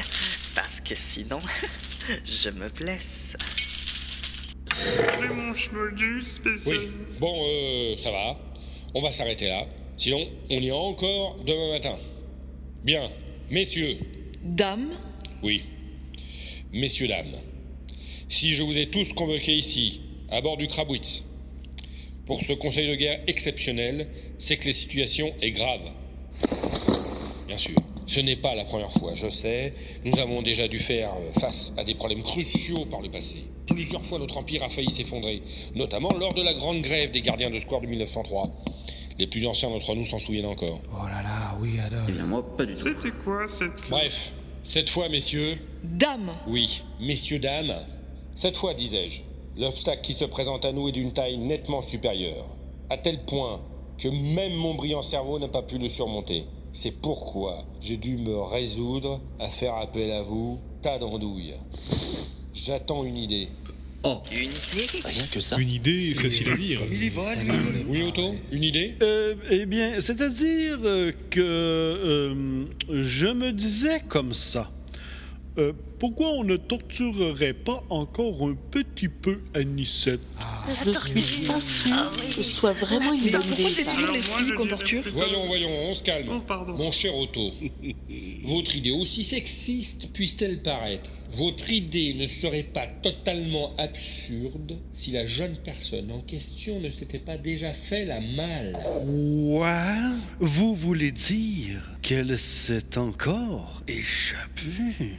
parce 0.54 0.82
que 0.82 0.94
sinon, 0.94 1.40
je 2.26 2.50
me 2.50 2.68
blesse. 2.68 3.34
schmoldu 5.54 6.20
spécial. 6.20 6.76
Oui. 6.76 6.90
Bon, 7.18 7.34
euh, 7.48 7.96
ça 7.96 8.10
va. 8.10 8.36
On 8.94 9.00
va 9.00 9.10
s'arrêter 9.10 9.48
là. 9.48 9.66
Sinon, 9.98 10.26
on 10.50 10.60
y 10.60 10.70
a 10.70 10.76
encore 10.76 11.36
demain 11.46 11.70
matin. 11.70 11.96
Bien. 12.84 13.10
Messieurs. 13.50 13.98
Dame 14.42 14.92
Oui. 15.42 15.62
Messieurs, 16.72 17.08
dames. 17.08 17.36
Si 18.28 18.54
je 18.54 18.62
vous 18.62 18.76
ai 18.76 18.86
tous 18.86 19.12
convoqués 19.12 19.56
ici, 19.56 20.00
à 20.30 20.40
bord 20.40 20.56
du 20.56 20.66
Krabwitz, 20.66 21.22
pour 22.26 22.42
ce 22.42 22.52
conseil 22.52 22.88
de 22.88 22.94
guerre 22.96 23.20
exceptionnel, 23.28 24.08
c'est 24.38 24.56
que 24.56 24.66
la 24.66 24.74
situation 24.74 25.32
est 25.40 25.52
grave. 25.52 25.82
Bien 27.46 27.56
sûr. 27.56 27.76
Ce 28.08 28.20
n'est 28.20 28.36
pas 28.36 28.54
la 28.54 28.64
première 28.64 28.92
fois, 28.92 29.14
je 29.14 29.28
sais. 29.28 29.72
Nous 30.04 30.18
avons 30.18 30.42
déjà 30.42 30.68
dû 30.68 30.78
faire 30.78 31.12
euh, 31.14 31.32
face 31.40 31.72
à 31.76 31.82
des 31.82 31.94
problèmes 31.94 32.22
cruciaux 32.22 32.84
par 32.86 33.00
le 33.00 33.10
passé. 33.10 33.44
Plusieurs 33.66 34.04
fois, 34.04 34.18
notre 34.18 34.38
empire 34.38 34.62
a 34.62 34.68
failli 34.68 34.90
s'effondrer, 34.90 35.42
notamment 35.74 36.10
lors 36.16 36.32
de 36.32 36.42
la 36.42 36.54
grande 36.54 36.82
grève 36.82 37.10
des 37.10 37.20
gardiens 37.20 37.50
de 37.50 37.58
square 37.58 37.80
de 37.80 37.88
1903. 37.88 38.50
Les 39.18 39.26
plus 39.26 39.46
anciens 39.46 39.70
d'entre 39.70 39.94
nous 39.94 40.04
s'en 40.04 40.18
souviennent 40.18 40.46
encore. 40.46 40.80
Oh 40.92 41.06
là 41.06 41.22
là, 41.22 41.56
oui 41.60 41.78
alors. 41.78 42.04
Eh 42.08 42.12
bien, 42.12 42.24
moi, 42.24 42.44
pas 42.56 42.66
du 42.66 42.74
tout. 42.74 42.80
C'était 42.80 43.10
quoi 43.10 43.46
cette. 43.46 43.88
Bref, 43.88 44.32
cette 44.64 44.90
fois, 44.90 45.08
messieurs. 45.08 45.56
Dame 45.82 46.30
Oui, 46.46 46.82
messieurs, 47.00 47.38
dames. 47.38 47.74
Cette 48.34 48.56
fois, 48.56 48.74
disais-je, 48.74 49.22
l'obstacle 49.58 50.02
qui 50.02 50.12
se 50.12 50.24
présente 50.24 50.64
à 50.64 50.72
nous 50.72 50.88
est 50.88 50.92
d'une 50.92 51.12
taille 51.12 51.38
nettement 51.38 51.80
supérieure. 51.80 52.46
À 52.90 52.98
tel 52.98 53.24
point 53.24 53.60
que 53.98 54.08
même 54.08 54.54
mon 54.54 54.74
brillant 54.74 55.02
cerveau 55.02 55.38
n'a 55.38 55.48
pas 55.48 55.62
pu 55.62 55.78
le 55.78 55.88
surmonter. 55.88 56.44
C'est 56.72 56.90
pourquoi 56.90 57.64
j'ai 57.80 57.96
dû 57.96 58.18
me 58.18 58.36
résoudre 58.38 59.20
à 59.38 59.48
faire 59.48 59.74
appel 59.76 60.10
à 60.10 60.22
vous, 60.22 60.58
tas 60.82 60.98
d'andouilles. 60.98 61.54
J'attends 62.52 63.04
une 63.04 63.16
idée. 63.16 63.48
Oh, 64.02 64.22
une 64.30 64.44
idée 64.44 64.86
Rien 65.04 65.24
que 65.32 65.40
ça. 65.40 65.56
Une 65.58 65.70
idée 65.70 66.14
facile 66.14 66.50
à 66.50 66.56
dire. 66.56 66.80
Oui, 67.88 68.02
Otto 68.02 68.34
Une 68.52 68.64
idée? 68.64 68.94
Euh, 69.02 69.34
eh 69.50 69.66
bien, 69.66 70.00
c'est-à-dire 70.00 70.78
euh, 70.84 71.12
que 71.30 71.40
euh, 71.40 72.64
je 72.90 73.26
me 73.26 73.52
disais 73.52 74.02
comme 74.08 74.34
ça. 74.34 74.70
Euh, 75.58 75.72
pourquoi 75.98 76.28
on 76.32 76.44
ne 76.44 76.56
torturerait 76.56 77.54
pas 77.54 77.82
encore 77.88 78.46
un 78.46 78.54
petit 78.70 79.08
peu 79.08 79.40
Anicette 79.54 80.20
Je 80.84 80.90
suis 80.90 81.46
pas 81.46 81.60
sûr 81.60 82.10
que 82.18 82.34
ce 82.34 82.42
soit 82.42 82.74
vraiment 82.74 83.14
une 83.14 83.30
bonne 83.30 83.42
idée. 83.44 83.62
Pourquoi 83.62 83.70
c'est 83.70 83.84
toujours 83.84 84.12
les 84.12 84.20
filles 84.20 84.52
qu'on 84.52 84.66
torture 84.66 85.02
Voyons, 85.14 85.46
voyons, 85.46 85.70
on 85.70 85.94
se 85.94 86.02
calme. 86.02 86.28
Oh, 86.30 86.40
pardon. 86.40 86.74
Mon 86.74 86.90
cher 86.90 87.16
Otto, 87.16 87.50
votre 88.44 88.76
idée, 88.76 88.90
aussi 88.90 89.24
sexiste 89.24 90.12
puisse-t-elle 90.12 90.60
paraître, 90.60 91.08
votre 91.30 91.70
idée 91.70 92.12
ne 92.12 92.26
serait 92.26 92.62
pas 92.62 92.86
totalement 92.86 93.74
absurde 93.78 94.78
si 94.92 95.12
la 95.12 95.26
jeune 95.26 95.56
personne 95.64 96.12
en 96.12 96.20
question 96.20 96.80
ne 96.80 96.90
s'était 96.90 97.18
pas 97.18 97.38
déjà 97.38 97.72
fait 97.72 98.04
la 98.04 98.20
malle. 98.20 98.76
Quoi? 98.82 99.94
Vous 100.38 100.74
voulez 100.74 101.12
dire 101.12 101.80
qu'elle 102.02 102.38
s'est 102.38 102.98
encore 102.98 103.82
échappée? 103.88 105.16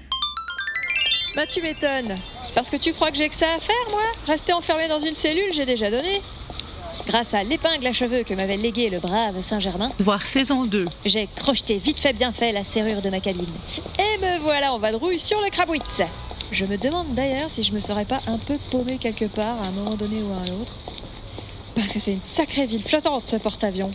Bah 1.37 1.45
tu 1.45 1.61
m'étonnes. 1.61 2.17
Parce 2.55 2.71
que 2.71 2.77
tu 2.77 2.93
crois 2.93 3.11
que 3.11 3.17
j'ai 3.17 3.29
que 3.29 3.35
ça 3.35 3.45
à 3.55 3.59
faire, 3.59 3.75
moi? 3.91 4.01
Rester 4.25 4.53
enfermé 4.53 4.87
dans 4.87 4.97
une 4.97 5.13
cellule, 5.13 5.53
j'ai 5.53 5.67
déjà 5.67 5.91
donné. 5.91 6.19
Grâce 7.05 7.31
à 7.35 7.43
l'épingle 7.43 7.85
à 7.85 7.93
cheveux 7.93 8.23
que 8.23 8.33
m'avait 8.33 8.57
légué 8.57 8.89
le 8.89 8.97
brave 8.97 9.39
Saint-Germain, 9.43 9.91
Voir 9.99 10.25
saison 10.25 10.65
2. 10.65 10.87
j'ai 11.05 11.29
crocheté 11.35 11.77
vite 11.77 11.99
fait 11.99 12.13
bien 12.13 12.31
fait 12.31 12.51
la 12.51 12.63
serrure 12.63 13.03
de 13.03 13.11
ma 13.11 13.19
cabine. 13.19 13.53
Et 13.99 14.17
me 14.19 14.39
voilà 14.39 14.73
en 14.73 14.79
vadrouille 14.79 15.19
sur 15.19 15.39
le 15.39 15.51
Krabwitz. 15.51 16.01
Je 16.51 16.65
me 16.65 16.75
demande 16.75 17.13
d'ailleurs 17.13 17.51
si 17.51 17.61
je 17.61 17.71
me 17.71 17.79
serais 17.81 18.05
pas 18.05 18.19
un 18.25 18.39
peu 18.39 18.57
paumé 18.71 18.97
quelque 18.97 19.25
part 19.25 19.61
à 19.61 19.67
un 19.67 19.71
moment 19.71 19.93
donné 19.95 20.23
ou 20.23 20.31
à 20.33 20.37
un 20.37 20.59
autre. 20.59 20.75
Parce 21.75 21.89
que 21.89 21.99
c'est 21.99 22.13
une 22.13 22.23
sacrée 22.23 22.65
ville 22.65 22.83
flottante 22.83 23.27
ce 23.27 23.35
porte-avions. 23.35 23.91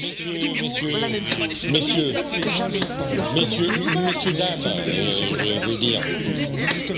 Messieurs, 0.00 0.32
messieurs, 0.32 1.72
messieurs, 1.72 2.12
messieurs, 3.34 4.32
dames, 4.32 4.64
euh, 4.66 5.60
je 5.62 5.68
veux 5.68 5.78
dire, 5.78 6.00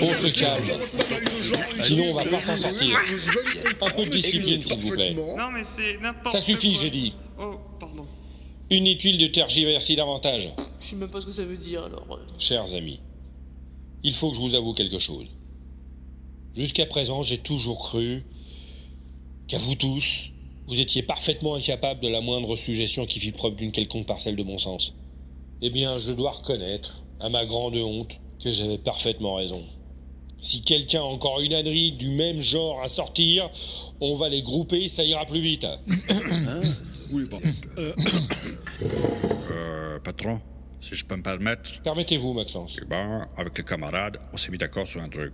on 0.01 0.13
se 0.13 0.39
calme. 0.39 0.65
Sinon, 1.81 2.05
on 2.09 2.13
va 2.13 2.25
pas 2.25 2.41
s'en 2.41 2.57
sortir. 2.57 2.97
Un 3.81 3.89
peu 3.91 4.05
de 4.05 4.09
discipline, 4.09 4.63
s'il 4.63 4.79
vous 4.79 4.89
plaît. 4.91 5.13
Non, 5.13 5.51
mais 5.51 5.63
c'est 5.63 5.97
n'importe 6.01 6.35
Ça 6.35 6.41
suffit, 6.41 6.73
j'ai 6.73 6.89
dit. 6.89 7.13
Oh, 7.39 7.55
pardon. 7.79 8.05
Inutile 8.69 9.17
de 9.17 9.27
tergiverser 9.27 9.95
davantage. 9.95 10.49
Je 10.81 10.87
sais 10.87 10.95
même 10.95 11.09
pas 11.09 11.21
ce 11.21 11.25
que 11.25 11.31
ça 11.31 11.45
veut 11.45 11.57
dire 11.57 11.83
alors. 11.83 12.05
euh. 12.11 12.25
Chers 12.37 12.73
amis, 12.73 12.99
il 14.03 14.13
faut 14.13 14.29
que 14.31 14.35
je 14.35 14.41
vous 14.41 14.55
avoue 14.55 14.73
quelque 14.73 14.99
chose. 14.99 15.25
Jusqu'à 16.55 16.85
présent, 16.85 17.23
j'ai 17.23 17.37
toujours 17.37 17.79
cru 17.79 18.23
qu'à 19.47 19.57
vous 19.57 19.75
tous, 19.75 20.31
vous 20.69 20.79
étiez 20.79 21.01
parfaitement 21.01 21.55
incapables 21.55 21.99
de 21.99 22.07
la 22.07 22.21
moindre 22.21 22.55
suggestion 22.55 23.07
qui 23.07 23.19
fit 23.19 23.31
preuve 23.31 23.55
d'une 23.55 23.71
quelconque 23.71 24.05
parcelle 24.05 24.35
de 24.35 24.43
bon 24.43 24.59
sens. 24.59 24.93
Eh 25.63 25.71
bien, 25.71 25.97
je 25.97 26.11
dois 26.11 26.31
reconnaître, 26.31 27.03
à 27.19 27.29
ma 27.29 27.45
grande 27.45 27.75
honte, 27.75 28.19
que 28.41 28.51
j'avais 28.51 28.77
parfaitement 28.77 29.33
raison. 29.33 29.63
Si 30.41 30.61
quelqu'un 30.61 31.01
a 31.01 31.05
encore 31.05 31.41
une 31.41 31.53
ânerie 31.53 31.91
du 31.91 32.09
même 32.09 32.39
genre 32.39 32.81
à 32.81 32.87
sortir, 32.87 33.49
on 33.99 34.13
va 34.13 34.29
les 34.29 34.43
grouper, 34.43 34.87
ça 34.87 35.03
ira 35.03 35.25
plus 35.25 35.41
vite. 35.41 35.65
Oui, 37.11 37.23
pardon. 37.27 37.49
Euh, 39.51 39.99
patron, 39.99 40.39
si 40.79 40.93
je 40.93 41.03
peux 41.03 41.15
me 41.15 41.23
permettre. 41.23 41.81
Permettez-vous, 41.81 42.33
Maxence. 42.33 42.77
Eh 42.81 42.85
ben, 42.85 43.27
avec 43.35 43.57
les 43.57 43.63
camarades, 43.63 44.17
on 44.31 44.37
s'est 44.37 44.51
mis 44.51 44.59
d'accord 44.59 44.85
sur 44.85 45.01
un 45.01 45.09
truc. 45.09 45.33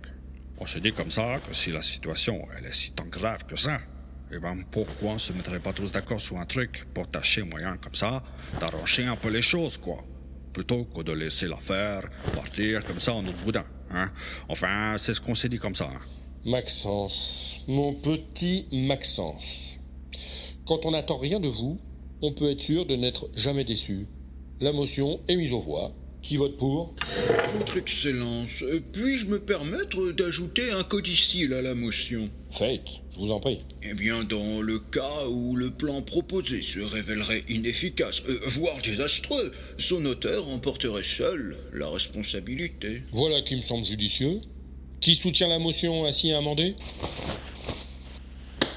On 0.58 0.66
s'est 0.66 0.80
dit 0.80 0.92
comme 0.92 1.10
ça 1.10 1.38
que 1.46 1.54
si 1.54 1.70
la 1.70 1.82
situation, 1.82 2.40
elle 2.56 2.64
est 2.64 2.72
si 2.72 2.92
tant 2.92 3.04
grave 3.04 3.44
que 3.44 3.56
ça, 3.56 3.78
eh 4.32 4.38
ben, 4.38 4.64
pourquoi 4.70 5.12
on 5.12 5.18
se 5.18 5.32
mettrait 5.32 5.60
pas 5.60 5.72
tous 5.72 5.92
d'accord 5.92 6.20
sur 6.20 6.36
un 6.38 6.44
truc 6.44 6.86
pour 6.94 7.08
tâcher 7.08 7.42
moyen 7.42 7.76
comme 7.76 7.94
ça 7.94 8.22
d'arranger 8.60 9.04
un 9.04 9.16
peu 9.16 9.28
les 9.28 9.42
choses, 9.42 9.76
quoi? 9.76 10.04
Plutôt 10.52 10.84
que 10.84 11.02
de 11.02 11.12
laisser 11.12 11.46
l'affaire 11.46 12.02
partir 12.34 12.84
comme 12.84 12.98
ça 13.00 13.14
en 13.14 13.24
autre 13.24 13.44
boudin, 13.44 13.64
hein? 13.90 14.10
Enfin, 14.48 14.96
c'est 14.98 15.14
ce 15.14 15.20
qu'on 15.20 15.34
s'est 15.34 15.48
dit 15.48 15.58
comme 15.58 15.74
ça, 15.74 15.90
hein. 15.94 16.00
Maxence, 16.44 17.58
mon 17.66 17.92
petit 17.94 18.66
Maxence. 18.72 19.78
Quand 20.66 20.84
on 20.86 20.92
n'attend 20.92 21.18
rien 21.18 21.40
de 21.40 21.48
vous, 21.48 21.78
on 22.22 22.32
peut 22.32 22.50
être 22.50 22.60
sûr 22.60 22.86
de 22.86 22.94
n'être 22.96 23.28
jamais 23.34 23.64
déçu. 23.64 24.06
La 24.60 24.72
motion 24.72 25.20
est 25.28 25.36
mise 25.36 25.52
aux 25.52 25.60
voix. 25.60 25.92
Qui 26.26 26.38
vote 26.38 26.56
pour 26.56 26.92
Votre 27.56 27.76
Excellence, 27.76 28.50
euh, 28.62 28.82
puis-je 28.92 29.26
me 29.26 29.38
permettre 29.38 30.10
d'ajouter 30.10 30.72
un 30.72 30.82
codicile 30.82 31.54
à 31.54 31.62
la 31.62 31.76
motion 31.76 32.28
Faites, 32.50 32.82
je 33.12 33.20
vous 33.20 33.30
en 33.30 33.38
prie. 33.38 33.60
Eh 33.84 33.94
bien, 33.94 34.24
dans 34.24 34.60
le 34.60 34.80
cas 34.80 35.28
où 35.28 35.54
le 35.54 35.70
plan 35.70 36.02
proposé 36.02 36.62
se 36.62 36.80
révélerait 36.80 37.44
inefficace, 37.48 38.24
euh, 38.28 38.40
voire 38.46 38.76
désastreux, 38.82 39.52
son 39.78 40.04
auteur 40.04 40.48
emporterait 40.48 41.04
seul 41.04 41.56
la 41.72 41.88
responsabilité. 41.88 43.02
Voilà 43.12 43.40
qui 43.42 43.54
me 43.54 43.60
semble 43.60 43.86
judicieux. 43.86 44.40
Qui 45.00 45.14
soutient 45.14 45.46
la 45.46 45.60
motion 45.60 46.06
ainsi 46.06 46.32
amendée? 46.32 46.74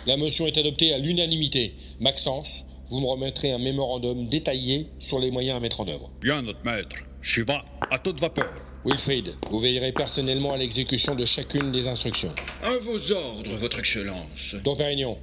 La 0.06 0.18
motion 0.18 0.46
est 0.46 0.60
adoptée 0.60 0.94
à 0.94 1.00
l'unanimité. 1.00 1.74
Maxence, 2.00 2.63
vous 2.91 3.00
me 3.00 3.08
remettrez 3.08 3.51
un 3.51 3.58
mémorandum 3.58 4.27
détaillé 4.27 4.86
sur 5.00 5.18
les 5.18 5.32
moyens 5.32 5.58
à 5.58 5.60
mettre 5.60 5.82
en 5.82 5.88
œuvre. 5.88 6.12
Bien, 6.22 6.44
notre 6.44 6.63
maître. 6.63 7.08
Shiva, 7.21 7.63
à 7.91 7.99
toute 7.99 8.19
vapeur. 8.19 8.51
Wilfried, 8.85 9.35
vous 9.51 9.59
veillerez 9.59 9.91
personnellement 9.91 10.53
à 10.53 10.57
l'exécution 10.57 11.15
de 11.15 11.25
chacune 11.25 11.71
des 11.71 11.88
instructions. 11.88 12.33
À 12.63 12.77
vos 12.77 13.11
ordres, 13.11 13.53
Votre 13.55 13.79
Excellence. 13.79 14.55
Don 14.63 14.75
Pérignon, 14.75 15.17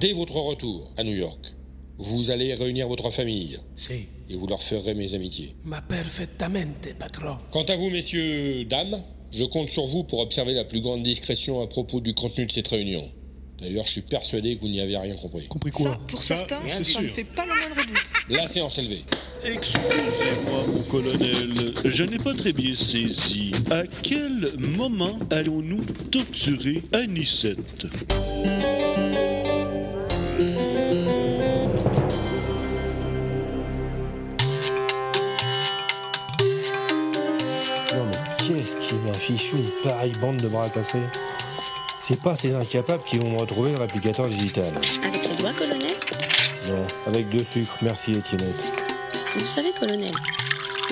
dès 0.00 0.14
votre 0.14 0.36
retour 0.36 0.90
à 0.96 1.04
New 1.04 1.14
York, 1.14 1.54
vous 1.98 2.30
allez 2.30 2.54
réunir 2.54 2.88
votre 2.88 3.10
famille 3.10 3.58
Si, 3.76 4.06
et 4.30 4.36
vous 4.36 4.46
leur 4.46 4.62
ferez 4.62 4.94
mes 4.94 5.12
amitiés. 5.12 5.54
ma 5.64 5.82
perfettamente, 5.82 6.94
patron. 6.98 7.36
Quant 7.52 7.64
à 7.64 7.76
vous, 7.76 7.90
messieurs, 7.90 8.64
dames, 8.64 9.02
je 9.32 9.44
compte 9.44 9.68
sur 9.68 9.86
vous 9.86 10.02
pour 10.04 10.20
observer 10.20 10.54
la 10.54 10.64
plus 10.64 10.80
grande 10.80 11.02
discrétion 11.02 11.60
à 11.60 11.66
propos 11.66 12.00
du 12.00 12.14
contenu 12.14 12.46
de 12.46 12.52
cette 12.52 12.68
réunion. 12.68 13.10
D'ailleurs, 13.60 13.84
je 13.86 13.92
suis 13.92 14.00
persuadé 14.00 14.56
que 14.56 14.62
vous 14.62 14.68
n'y 14.68 14.80
avez 14.80 14.96
rien 14.96 15.14
compris. 15.16 15.46
Compris 15.46 15.70
Ça, 15.76 15.98
pour 16.08 16.18
certains, 16.18 16.66
ça 16.66 17.02
ne 17.02 17.08
fait 17.08 17.24
pas 17.24 17.44
le 17.44 17.52
moindre 17.54 17.86
doute. 17.86 18.12
La 18.30 18.46
séance 18.46 18.78
est 18.78 18.82
levée. 18.82 19.04
Excusez-moi, 19.44 20.64
mon 20.66 20.82
colonel, 20.84 21.72
je 21.84 22.04
n'ai 22.04 22.16
pas 22.16 22.34
très 22.34 22.52
bien 22.52 22.74
saisi. 22.74 23.52
À 23.70 23.82
quel 24.02 24.50
moment 24.58 25.18
allons-nous 25.30 25.84
torturer 26.10 26.82
Anicette 26.92 27.86
Non 37.92 38.06
mais 38.06 38.18
qu'est-ce 38.38 38.76
qui 38.76 38.94
m'a 38.94 39.12
fichu? 39.14 39.56
Une 39.56 39.82
pareille 39.82 40.12
bande 40.20 40.38
de 40.38 40.48
bras 40.48 40.68
cassés 40.70 40.98
C'est 42.10 42.20
pas 42.20 42.34
ces 42.34 42.52
incapables 42.56 43.04
qui 43.04 43.18
vont 43.18 43.30
me 43.30 43.38
retrouver 43.38 43.70
le 43.70 43.78
réplicateur 43.78 44.26
digital. 44.26 44.72
Avec 45.04 45.28
le 45.28 45.36
doigt, 45.36 45.52
colonel? 45.52 45.92
Non, 46.66 46.84
avec 47.06 47.28
deux 47.28 47.44
sucres, 47.44 47.76
merci 47.82 48.14
Étiennette. 48.14 48.56
Vous 49.36 49.46
savez, 49.46 49.70
colonel, 49.78 50.12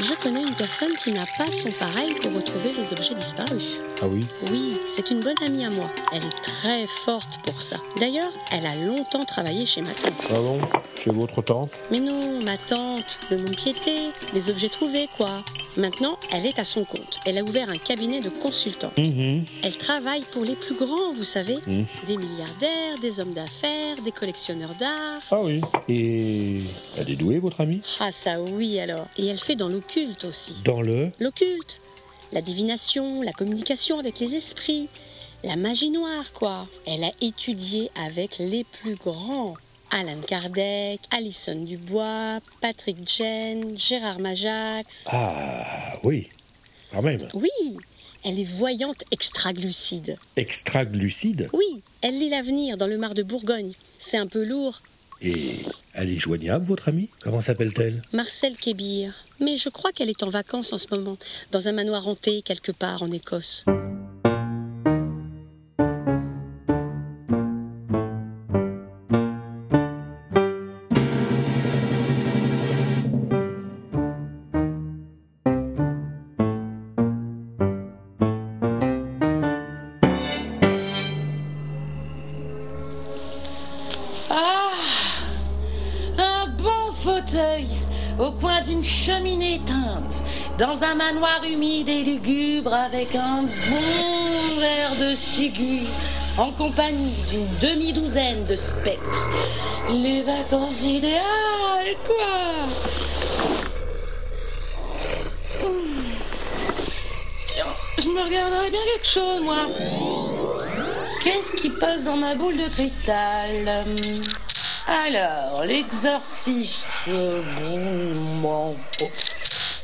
Je 0.01 0.15
connais 0.15 0.43
une 0.43 0.55
personne 0.55 0.95
qui 1.03 1.11
n'a 1.11 1.25
pas 1.37 1.51
son 1.51 1.73
pareil 1.73 2.15
pour 2.23 2.33
retrouver 2.33 2.71
les 2.79 2.93
objets 2.93 3.17
disparus. 3.17 3.81
Ah 4.01 4.07
oui? 4.07 4.25
Oui, 4.51 4.75
c'est 4.87 5.11
une 5.11 5.21
bonne 5.21 5.35
amie 5.45 5.65
à 5.65 5.71
moi. 5.71 5.91
Elle 6.13 6.23
est 6.25 6.43
très 6.43 6.87
forte 6.87 7.41
pour 7.45 7.61
ça. 7.61 7.79
D'ailleurs, 7.99 8.31
elle 8.53 8.65
a 8.65 8.77
longtemps 8.77 9.25
travaillé 9.25 9.67
chez 9.67 9.83
ma 9.83 9.91
tante. 9.91 10.13
Ah 10.31 10.35
bon? 10.35 10.61
Chez 10.97 11.11
votre 11.11 11.43
tante? 11.43 11.73
Mais 11.91 11.99
non, 11.99 12.39
ma 12.45 12.57
tante, 12.57 13.19
le 13.31 13.39
monde 13.39 13.57
piété, 13.57 14.11
les 14.35 14.51
objets 14.51 14.69
trouvés, 14.69 15.09
quoi. 15.17 15.31
Maintenant, 15.77 16.19
elle 16.33 16.47
est 16.47 16.59
à 16.59 16.65
son 16.65 16.85
compte. 16.85 17.21
Elle 17.27 17.39
a 17.39 17.43
ouvert 17.43 17.69
un 17.69 17.77
cabinet 17.77 18.21
de 18.21 18.31
consultants. 18.31 18.93
Mhm. 18.99 19.45
Elle 19.63 19.77
travaille 19.77 20.23
pour 20.33 20.45
les 20.45 20.57
plus 20.57 20.75
grands, 20.75 21.13
vous 21.17 21.25
savez. 21.25 21.59
Mhm. 21.67 21.85
Des 22.07 22.17
milliardaires, 22.17 22.99
des 23.01 23.21
hommes 23.21 23.33
d'affaires, 23.33 23.97
des 24.05 24.13
collectionneurs 24.13 24.75
d'art. 24.75 25.21
Ah 25.31 25.41
oui. 25.41 25.61
Et 25.89 26.63
elle 26.97 27.11
est 27.11 27.17
douée, 27.17 27.39
votre 27.39 27.61
amie? 27.61 27.81
Ah 28.01 28.11
ça 28.13 28.41
oui 28.41 28.81
alors. 28.81 29.07
Et 29.19 29.27
elle 29.27 29.39
fait 29.39 29.55
dans 29.57 29.69
l'occulte 29.89 30.25
aussi. 30.25 30.55
Dans 30.65 30.83
le 30.83 31.11
L'occulte. 31.19 31.81
La 32.33 32.43
divination, 32.43 33.23
la 33.23 33.33
communication 33.33 33.99
avec 33.99 34.19
les 34.21 34.35
esprits. 34.35 34.89
La 35.45 35.57
magie 35.57 35.91
noire, 35.91 36.33
quoi. 36.35 36.67
Elle 36.87 37.05
a 37.05 37.11
étudié 37.23 37.91
avec 37.95 38.39
les 38.39 38.65
plus 38.65 38.97
grands. 38.97 39.55
Alan 39.91 40.21
Kardec, 40.27 41.01
Alison 41.11 41.55
Dubois, 41.65 42.41
Patrick 42.61 43.09
Jen, 43.09 43.79
Gérard 43.79 44.19
Majax. 44.19 45.07
Ah 45.11 45.95
oui, 46.03 46.29
quand 46.93 47.01
même. 47.01 47.27
Oui, 47.33 47.79
elle 48.25 48.39
est 48.39 48.57
voyante 48.59 49.03
extraglucide. 49.11 50.19
Extraglucide 50.37 51.49
Oui, 51.55 51.83
elle 52.03 52.19
lit 52.19 52.29
l'avenir 52.29 52.77
dans 52.77 52.87
le 52.87 52.99
mar 52.99 53.15
de 53.15 53.23
Bourgogne. 53.23 53.73
C'est 53.99 54.19
un 54.19 54.27
peu 54.27 54.45
lourd. 54.45 54.83
Et 55.21 55.65
elle 55.95 56.11
est 56.11 56.19
joignable, 56.19 56.65
votre 56.67 56.89
amie? 56.89 57.11
Comment 57.21 57.41
s'appelle-t-elle? 57.41 58.01
Marcel 58.13 58.57
Kébir. 58.57 59.13
Mais 59.41 59.57
je 59.57 59.69
crois 59.69 59.93
qu'elle 59.93 60.11
est 60.11 60.23
en 60.23 60.31
vacances 60.31 60.73
en 60.73 60.79
ce 60.79 60.87
moment, 60.91 61.17
dans 61.51 61.69
un 61.69 61.73
manoir 61.73 62.07
hanté 62.07 62.43
quelque 62.43 62.73
part 62.73 63.03
en 63.03 63.11
Écosse. 63.11 63.65
Humide 91.43 91.89
et 91.89 92.05
lugubre 92.05 92.75
avec 92.75 93.15
un 93.15 93.43
bon 93.43 94.61
verre 94.61 94.97
de 94.97 95.15
ciguë, 95.15 95.87
en 96.37 96.53
compagnie 96.53 97.17
d'une 97.31 97.49
demi-douzaine 97.61 98.45
de 98.45 98.57
spectres. 98.57 99.29
Les 99.89 100.23
vacances 100.23 100.83
idéales, 100.83 101.97
quoi 102.05 102.67
Je 107.99 108.09
me 108.09 108.23
regarderais 108.23 108.71
bien 108.71 108.81
quelque 108.95 109.07
chose, 109.07 109.43
moi. 109.43 109.67
Qu'est-ce 111.25 111.53
qui 111.53 111.71
passe 111.71 112.05
dans 112.05 112.17
ma 112.17 112.35
boule 112.35 112.59
de 112.59 112.69
cristal? 112.69 113.85
Alors, 114.87 115.65
l'exorciste. 115.65 116.87
bon. 117.07 118.77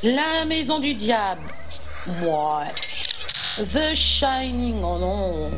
La 0.05 0.45
maison 0.45 0.77
du 0.77 0.93
diable. 0.93 1.41
Ouais. 2.21 2.71
The 3.57 3.95
Shining. 3.95 4.79
Oh 4.83 4.99
non. 4.99 5.49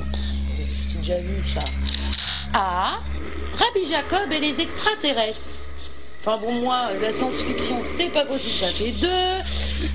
J'ai 0.55 0.99
déjà 0.99 1.19
vu 1.19 1.43
ça. 1.53 1.59
Ah 2.53 2.99
Rabbi 3.55 3.85
Jacob 3.91 4.31
et 4.31 4.39
les 4.39 4.61
extraterrestres. 4.61 5.65
Enfin 6.21 6.37
bon, 6.37 6.53
moi, 6.61 6.91
la 7.01 7.11
science-fiction, 7.11 7.81
c'est 7.97 8.09
pas 8.09 8.23
possible, 8.23 8.55
ça 8.55 8.71
fait 8.71 8.91
deux. 8.91 9.09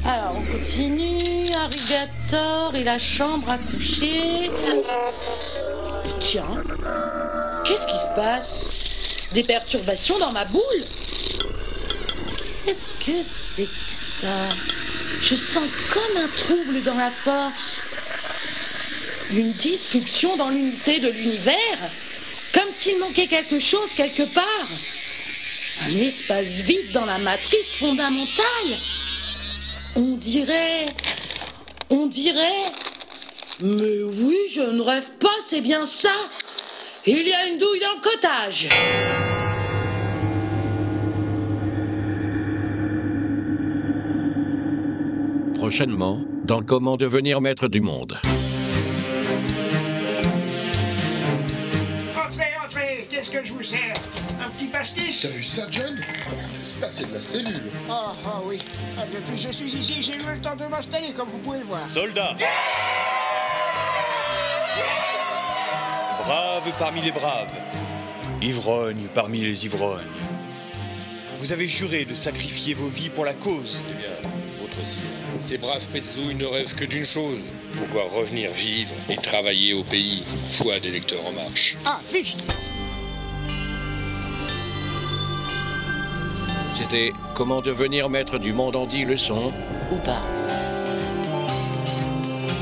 Alors, 0.04 0.36
on 0.36 0.52
continue. 0.52 1.44
Arigator 1.56 2.74
et 2.74 2.84
la 2.84 2.98
chambre 2.98 3.48
à 3.48 3.56
coucher. 3.56 4.50
Tiens, 6.20 6.62
qu'est-ce 7.64 7.86
qui 7.86 7.98
se 7.98 8.14
passe? 8.14 9.30
Des 9.32 9.44
perturbations 9.44 10.18
dans 10.18 10.32
ma 10.32 10.44
boule 10.44 10.84
Qu'est-ce 12.66 12.90
que 13.00 13.22
c'est 13.22 13.64
que 13.64 14.11
Je 14.22 15.34
sens 15.34 15.68
comme 15.92 16.22
un 16.22 16.28
trouble 16.28 16.82
dans 16.82 16.96
la 16.96 17.10
force. 17.10 17.82
Une 19.32 19.52
disruption 19.52 20.36
dans 20.36 20.50
l'unité 20.50 20.98
de 21.00 21.08
l'univers 21.08 21.78
Comme 22.52 22.68
s'il 22.74 22.98
manquait 22.98 23.26
quelque 23.26 23.58
chose 23.58 23.88
quelque 23.96 24.24
part 24.34 24.68
Un 25.86 25.96
espace 25.96 26.60
vide 26.66 26.92
dans 26.92 27.06
la 27.06 27.16
matrice 27.18 27.76
fondamentale 27.78 28.44
On 29.96 30.16
dirait... 30.18 30.86
On 31.88 32.06
dirait... 32.06 32.62
Mais 33.62 34.02
oui, 34.02 34.36
je 34.52 34.60
ne 34.60 34.82
rêve 34.82 35.08
pas, 35.20 35.34
c'est 35.48 35.60
bien 35.60 35.86
ça. 35.86 36.12
Il 37.06 37.26
y 37.26 37.32
a 37.32 37.46
une 37.46 37.58
douille 37.58 37.80
dans 37.80 37.94
le 37.94 38.00
cottage. 38.00 38.68
Prochainement, 45.72 46.20
dans 46.44 46.60
Comment 46.60 46.98
devenir 46.98 47.40
maître 47.40 47.66
du 47.66 47.80
monde. 47.80 48.18
Entrez, 52.14 52.50
entrez, 52.62 53.06
qu'est-ce 53.08 53.30
que 53.30 53.42
je 53.42 53.54
vous 53.54 53.62
sers? 53.62 53.94
Un 54.44 54.50
petit 54.50 54.66
pastis? 54.66 55.22
T'as 55.22 55.28
vu 55.30 55.42
ça, 55.42 55.62
John? 55.70 55.98
Ça, 56.60 56.90
c'est 56.90 57.08
de 57.08 57.14
la 57.14 57.22
cellule. 57.22 57.62
Ah, 57.88 58.12
ah 58.22 58.42
oui. 58.44 58.58
Ah, 58.98 59.04
depuis 59.10 59.34
que 59.34 59.40
je 59.40 59.48
suis 59.48 59.74
ici, 59.74 60.02
j'ai 60.02 60.12
eu 60.12 60.34
le 60.34 60.38
temps 60.42 60.56
de 60.56 60.66
m'installer, 60.66 61.14
comme 61.14 61.30
vous 61.30 61.38
pouvez 61.38 61.60
le 61.60 61.64
voir. 61.64 61.80
Soldats 61.80 62.36
Braves 66.26 66.72
parmi 66.78 67.00
les 67.00 67.12
braves, 67.12 67.50
ivrognes 68.42 69.08
parmi 69.14 69.40
les 69.40 69.64
ivrognes. 69.64 70.04
Vous 71.38 71.50
avez 71.50 71.66
juré 71.66 72.04
de 72.04 72.12
sacrifier 72.12 72.74
vos 72.74 72.88
vies 72.88 73.08
pour 73.08 73.24
la 73.24 73.32
cause. 73.32 73.78
Eh 73.90 73.94
bien, 73.94 74.30
ces 75.40 75.58
braves 75.58 75.86
petzouilles 75.92 76.34
ne 76.34 76.44
rêvent 76.44 76.74
que 76.74 76.84
d'une 76.84 77.04
chose 77.04 77.44
pouvoir 77.72 78.10
revenir 78.12 78.50
vivre 78.50 78.94
et 79.08 79.16
travailler 79.16 79.74
au 79.74 79.82
pays, 79.82 80.24
foi 80.50 80.78
des 80.80 80.90
lecteurs 80.90 81.24
en 81.26 81.32
marche. 81.32 81.76
Ah, 81.84 82.00
fichte 82.08 82.38
C'était 86.74 87.12
Comment 87.34 87.60
devenir 87.60 88.08
maître 88.08 88.38
du 88.38 88.52
monde 88.52 88.76
en 88.76 88.86
10 88.86 89.04
leçons 89.04 89.52
Ou 89.90 89.96
pas. 89.96 90.22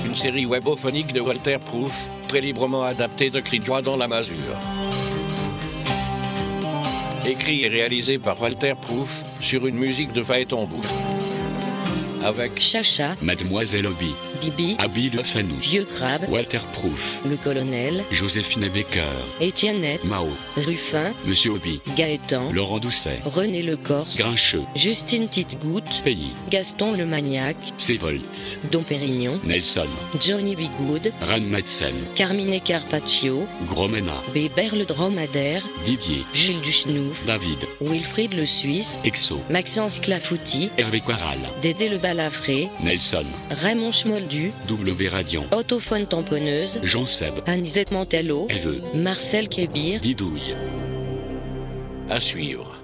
Une 0.04 0.16
série 0.16 0.46
webophonique 0.46 1.12
de 1.12 1.20
Walter 1.20 1.58
Proof, 1.64 1.92
très 2.28 2.40
librement 2.40 2.82
adaptée 2.82 3.30
de 3.30 3.40
Cri 3.40 3.60
de 3.60 3.64
joie 3.64 3.82
dans 3.82 3.96
la 3.96 4.08
masure. 4.08 4.58
Écrit 7.26 7.64
et 7.64 7.68
réalisé 7.68 8.18
par 8.18 8.40
Walter 8.40 8.74
Proof 8.80 9.22
sur 9.40 9.66
une 9.66 9.76
musique 9.76 10.12
de 10.12 10.22
Phaéton 10.22 10.66
Avec 12.22 12.61
Chacha, 12.61 13.16
Mademoiselle 13.22 13.87
Obi, 13.87 14.14
Bibi, 14.40 14.76
Abby 14.79 15.11
Le 15.11 15.22
Fanou, 15.22 15.57
Vieux 15.61 15.85
Crabe, 15.85 16.22
Walter 16.29 16.61
Proof, 16.72 17.20
le 17.29 17.37
colonel, 17.37 18.05
Joséphine 18.11 18.68
Baker, 18.68 19.03
Étiennette, 19.40 20.05
Mao, 20.05 20.29
Ruffin, 20.57 21.12
Monsieur 21.26 21.53
Obi, 21.53 21.81
Gaëtan, 21.96 22.53
Laurent 22.53 22.79
Doucet, 22.79 23.20
René 23.24 23.62
Le 23.62 23.76
Corse, 23.76 24.16
Grincheux, 24.16 24.62
Justine 24.74 25.29
Titgoutte, 25.29 26.03
Pays, 26.05 26.31
Gaston 26.50 26.92
le 26.92 27.05
Maniaque, 27.07 27.72
Sevoltz, 27.76 28.57
Dom 28.72 28.83
Pérignon, 28.83 29.38
Nelson, 29.44 29.87
Johnny 30.20 30.57
Bigood, 30.57 31.12
Ran 31.20 31.40
Madsen, 31.40 31.94
Carmine 32.14 32.61
Carpaccio, 32.61 33.46
Gromena, 33.68 34.22
Bébert 34.33 34.74
le 34.76 34.85
Dromadaire, 34.85 35.62
Didier, 35.85 36.24
Jules 36.33 36.61
Duchenouf, 36.62 37.24
David, 37.26 37.59
Wilfried 37.81 38.35
le 38.35 38.46
Suisse, 38.46 38.92
Exo, 39.05 39.40
Maxence 39.50 40.00
Clafouti, 40.00 40.70
Hervé 40.79 41.00
Quaral, 41.00 41.38
Dédé 41.62 41.88
le 41.88 41.98
Balafré, 41.98 42.68
Nelson, 42.83 43.24
Raymond 43.50 43.92
Schmoldu, 44.30 44.52
W 44.68 45.10
Autophone 45.50 46.06
Tamponneuse, 46.06 46.78
Jean 46.84 47.04
Seb, 47.06 47.34
Anisette 47.46 47.90
Mantello, 47.90 48.46
Eve, 48.48 48.80
Marcel 48.94 49.48
Kébir, 49.48 50.00
Didouille. 50.00 50.54
à 52.08 52.20
suivre. 52.20 52.79